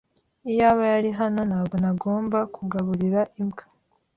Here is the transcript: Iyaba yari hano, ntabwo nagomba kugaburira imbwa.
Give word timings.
Iyaba 0.51 0.83
yari 0.93 1.09
hano, 1.19 1.39
ntabwo 1.49 1.75
nagomba 1.83 2.37
kugaburira 2.55 3.21
imbwa. 3.41 3.63